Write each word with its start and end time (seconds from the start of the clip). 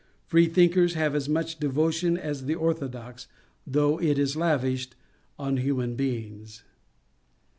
Freethinkers 0.25 0.95
have 0.95 1.13
as 1.13 1.29
much 1.29 1.59
devotion 1.59 2.17
as 2.17 2.45
the 2.45 2.55
orthodox, 2.55 3.27
though 3.67 4.01
it 4.01 4.17
is 4.17 4.35
lavished 4.35 4.95
on 5.37 5.57
human 5.57 5.95
beings. 5.95 6.63